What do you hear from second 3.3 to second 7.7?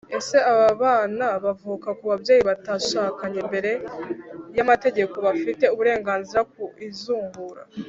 imbere y’amategako bafite uburenganzira ku izungura?